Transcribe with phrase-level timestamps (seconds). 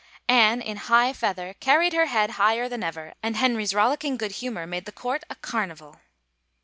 [0.27, 4.65] Anne, in high feather, carried her head higher than ever and Henry's rollicking good humor
[4.65, 5.99] made the court a carnival.